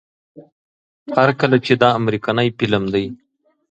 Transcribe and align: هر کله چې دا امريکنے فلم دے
هر 1.17 1.29
کله 1.39 1.57
چې 1.65 1.73
دا 1.81 1.89
امريکنے 1.99 2.45
فلم 2.59 2.83
دے 2.93 3.03